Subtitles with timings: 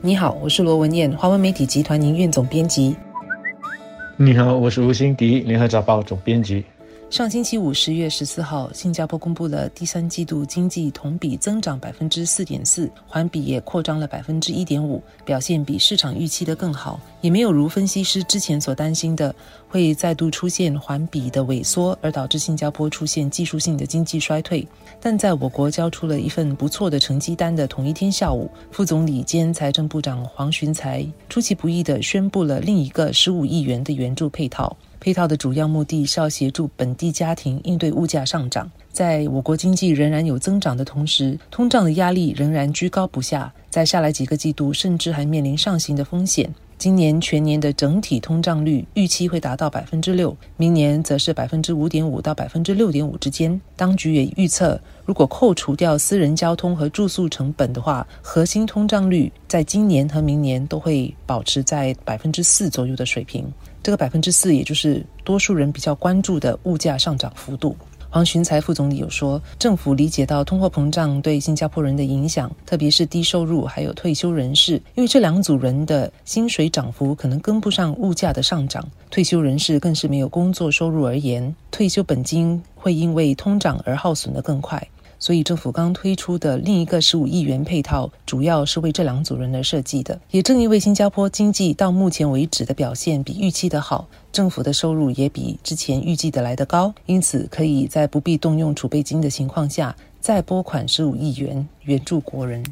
[0.00, 2.94] 你好，我是罗文艳，华文媒体集团营运总编辑。
[4.16, 6.64] 你好，我是吴欣迪，联合早报总编辑。
[7.10, 19.34] 上星期五，十月十四号，新加坡公布了第三季度经济同比增长百分之四点四，环比也扩张了百分之一点五，表现比市场预期的更好，也没有如分析师之前所担心的
[19.68, 24.68] 会再度出现环比的萎缩，而导致新加坡出现技术性的经济衰退。
[25.00, 34.76] 但在我国交出了一份不错的成绩单的同一天下午，副总理兼财政部长黄循财出其不意地宣布了另一个十五亿元的援助配套。
[35.08, 38.70] 配套的主要目的是要协助本地家庭应对物价上涨。
[38.92, 46.54] 在我国经济仍然有增长的同时，通胀的压力仍然居高不下，在下来几个季度甚至还面临上行的风险。
[46.76, 53.58] 今年全年的整体通胀率预期会达到百分之六，明年则是百分之五点五到百分之六点五之间。
[53.76, 63.50] 当局也预测，如果扣除掉私人交通和住宿成本的话，核心通胀率在今年和明年都会保持在百分之四左右的水平。
[63.88, 67.74] 这个百分之四，也就是多数人比较关注的物价上涨幅度。
[68.10, 78.86] 黄循财副总理有说，政府理解到通货膨胀对新加坡人的影响，特别是低收入还有退休人士，因为这两组人的薪水涨幅可能跟不上物价的上涨。
[79.10, 84.86] 退休人士更是没有工作收入而言，退休本金会因为通胀而耗损的更快。
[85.18, 90.18] 所以，政府刚推出的另一个十五亿元配套，主要是为这两组人而设计的。
[90.30, 102.64] 也正因为新加坡经济到目前为止的表现比预期的好，政府的收入也比之前预计的来得高，因此可以在不必动用储备金的情况下，再拨款十五亿元援助国人。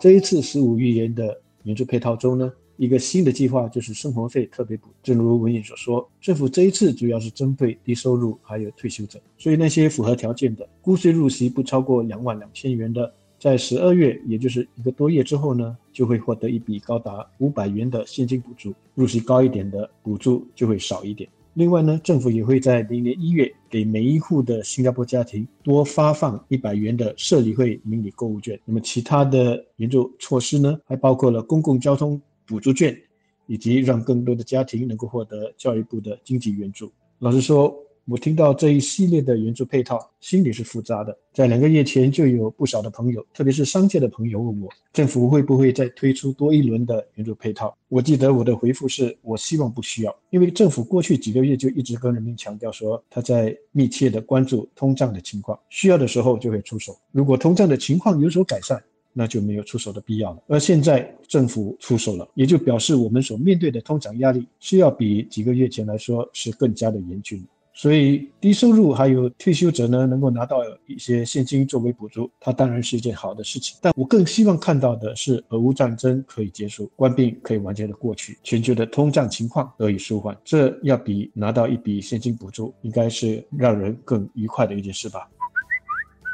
[0.00, 2.50] 这一次十五亿元的援助配套中呢？
[2.78, 4.88] 一个新的计划就是生活费特别补。
[5.02, 18.72] 正如文颖所说，政府这一次主要是针对低收入还有退休者，所以那些符合条件的，估税入息不超过两万两千元的，在十二月，也就是一个多月之后呢，就会获得一笔高达五百元的现金补助。
[18.94, 21.28] 入息高一点的，补助就会少一点。
[21.54, 28.56] 另外呢，政府也会在明年一月给每一户的新加坡家庭多发放一百元的社理会迷你购物券。
[28.64, 32.20] 那么其他的援助措施呢，还包括了公共交通。
[32.48, 32.98] 补助券，
[33.46, 36.90] 以及让更多的家庭能够获得教育部的经济援助。
[37.18, 37.76] 老实说，
[38.06, 41.14] 我听到这一系列的援助配套，心里是复杂的。
[41.34, 47.76] 在两个月前，就有不少的朋友，特别是商界的朋友问我，政府会不会再推出多一轮的援助配套？
[47.88, 56.98] 我记得我的回复是，我希望不需要，因为政府过去几个月就一直跟人民强调说，他在密切的关注通胀的情况，需要的时候就会出手。
[57.12, 58.82] 如果通胀的情况有所改善，
[59.12, 60.42] 那就没有出手的必要了。
[60.46, 67.44] 而现在政府出手了，也就表示我们所面对的通胀压力是要比几个月前来说是更加的严峻。
[67.74, 70.58] 所以低收入还有退休者呢，能够拿到
[70.88, 73.78] 一些现金作为补助，它当然是一件好的事情。
[73.80, 80.36] 但我更希望看到的是，俄乌战争可以结束，官兵可以完全的过去，全球的通胀情况得以舒缓。
[80.44, 85.30] 这要比拿到一笔现金补助，应该是让人更愉快的一件事吧。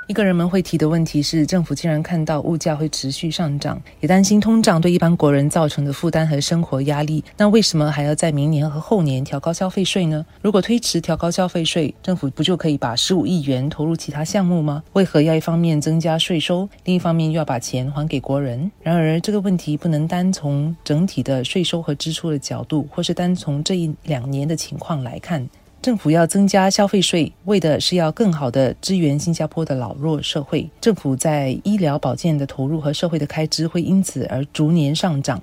[0.07, 7.25] 一个人们会提的问题是：政府竟然看到物价会持续上涨，也担心通胀对一般国人造成的负担和生活压力。
[7.39, 10.25] 那为什么还要在明年和后年调高消费税呢？
[10.43, 14.83] 如果推迟调高消费税，政府不就可以把十五亿元投入其他项目吗？
[14.93, 18.71] 为何要一方面增加税收，另一方面又要把钱还给国人？
[18.83, 25.49] 然而，这个问题不能单从整体的税收和支出的角度，或是单从这一两年的情况来看。
[25.85, 30.67] 政府要增加消费税，为的是要更好的支援新加坡的老弱社会。
[30.81, 35.39] 政府在医疗保健的投入和社会的开支会因此而逐年上涨。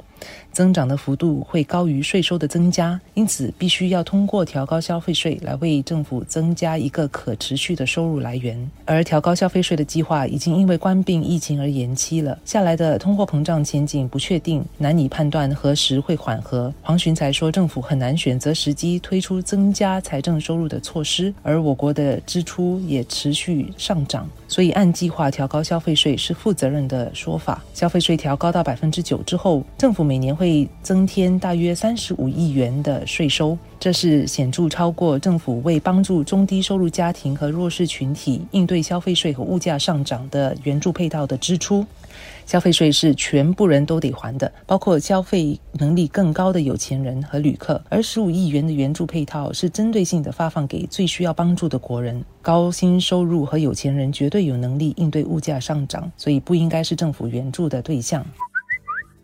[0.51, 8.69] 增长的幅度会高于税收的增加，因此必须要通过调高消费税来为政府增加一个可持续的收入来源。
[8.83, 12.37] 而调高消费税的计划已经因为官病疫情而延期了。
[12.43, 16.73] 下来的通货膨胀前景不确定，难以判断何时会缓和。
[16.81, 27.63] 黄循才说，政府很难选择时机推出增加财政收入的措施，而我国的支出也持续上涨，所以按计划调高消费税是负责任的说法。
[27.73, 30.01] 消费税调高到百分之九之后，政府。
[30.11, 41.85] 每年会增添大约三十五亿元的税收，这是显著超过政府为帮助中低收入家庭和弱势群体应对消费税和物价上涨的援助配套的支出。
[42.45, 47.81] 消费税是全部人都得还的，包括消费能力更高的有钱人和旅客。
[47.87, 58.25] 而十五亿元的援助配套是针对性的发放给最需要帮助的国人，高薪收入和有钱人绝对有能力应对物价上涨，所以不应该是政府援助的对象。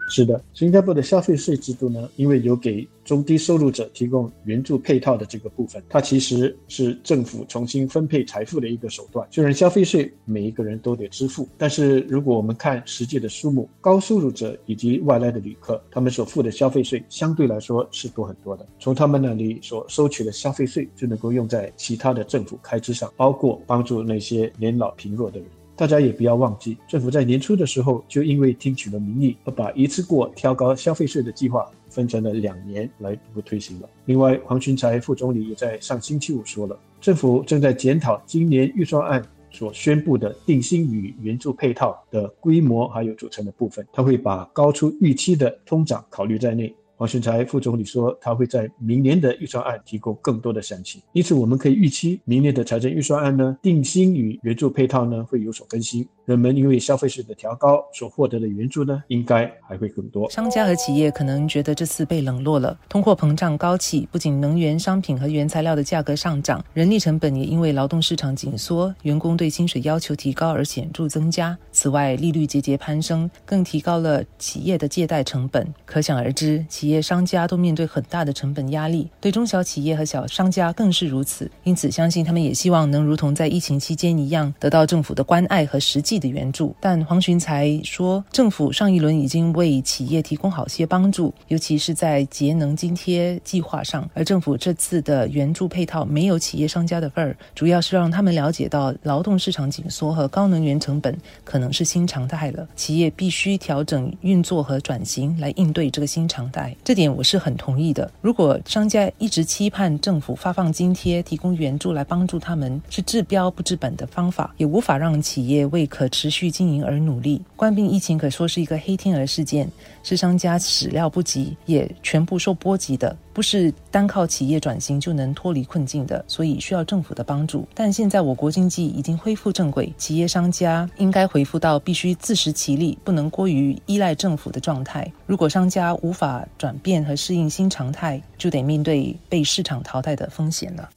[0.09, 9.27] 是的，新加坡的消费税制度呢，因为有给中低收入者提供援助配套的这个部分，它其实是政府重新分配财富的一个手段。
[9.30, 18.65] 虽然消费税每一个人都得支付，但是如果我们看实际的数目，高收入者以及外来的旅客，他们所付的消费税相对来说是多很多的。
[18.80, 25.48] 从他们那里所收取的消费税就能够用在其他的政府开支上，包括帮助那些年老贫弱的人。
[25.77, 33.88] 大家也不要忘记，政府在年初的时候就因为听取了民意，而把一次过调高消费税的计划分成了两年来逐步推行了。
[34.06, 46.74] 另外，黄群才副总理也在上星期五说了，政府正在检讨今年预算案所宣布的定薪与援助配套的规模还有组成的部分，他会把高出预期的通胀考虑在内。
[46.98, 56.08] 黄循才副总理说，他会在明年的预算案提供更多的详情，因此我们可以预期，明年的财政预算案呢，定薪与援助配套呢会有所更新。
[56.26, 60.28] 人们因为消费税的调高所获得的援助呢，应该还会更多。
[60.32, 71.56] 商家和企业可能觉得这次被冷落了，通货膨胀高企，不仅能源商品和原材料的价格上涨，人力成本也因为劳动市场紧缩，员工对薪水要求提高而显著增加。
[71.72, 75.72] 此外，利率节节攀升，更提高了企业的借贷成本。
[75.86, 81.51] 可想而知，企企业商家都面对很大的成本压力，对中小企业和小商家更是如此。
[81.66, 86.18] 因此，相信他们也希望能如同在疫情期间一样，得到政府的关爱和实际。
[86.18, 94.10] 的援助，但黄群才说，政府上一轮已经为企业提供好些帮助，尤其是在节能津贴计划上。
[94.16, 106.74] 而政府这次的援助配套没有企业商家的份儿，主要是让他们了解到劳动市场紧缩和高能源成本可能是新常态了，企业必须调整运作和转型来应对这个新常态。
[106.83, 108.09] 这点我是很同意的。
[108.21, 116.07] 如果商家一直期盼政府发放津贴、提供援助来帮助他们，是治标不治本的方法，也无法让企业为可。
[116.18, 119.69] 持续经营而努力，冠病疫情可说是一个黑天鹅事件，
[120.01, 127.68] 是商家始料不及，也全部受波及的，不是单靠企业转型就能脱离困境的，所以需要政府的帮助。
[127.75, 135.12] 但现在我国经济已经恢复正轨，企业商家应该恢复到必须自食其力，不能过于依赖政府的状态。
[135.27, 140.90] 如果商家无法转转变和适应新常态，就得面对被市场淘汰的风险了。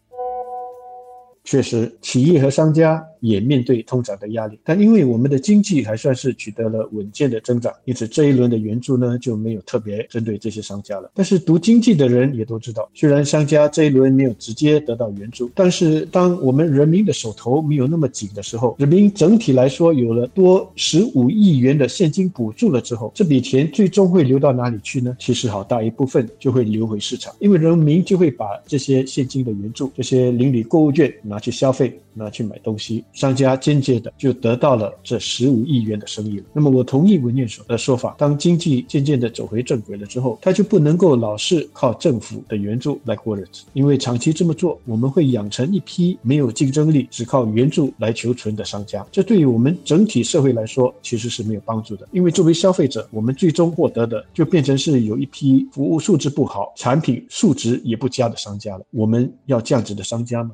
[1.51, 3.05] 确实，企业和商家。
[3.23, 11.11] 也面对通胀的压力，但因为我们的经济还算是取得了稳健的增长，因此这一轮的援助呢就没有特别针对这些商家了。
[11.15, 25.15] 但是读经济的人也都知道，虽然商家这一轮没有直接得到援助，但是当我们人民的手头没有那么紧的时候，人民整体来说有了多十五亿元的现金补助了之后，这笔钱最终会流到哪里去呢？
[25.21, 31.99] 其实好大一部分就会流回市场，因为人民就会把这些现金的援助、这些邻里购物券拿去消费。
[32.13, 36.45] 拿去买东西，商家间接的就得到了这十五亿元的生意了。
[36.53, 49.07] 那么我同意文念所的说法，当经济渐渐的走回正轨了之后，他就不能够老是靠政府的援助来过日子，因为长期这么做，我们会养成一批没有竞争力、只靠援助来求存的商家。
[49.13, 52.09] 这对于我们整体社会来说，其实是没有帮助的。
[52.11, 58.85] 因为作为消费者，我们最终获得的就变成是有一批服务素质不好、产品素质也不佳的商家了。
[58.91, 60.51] 我们要这样子的商家吗？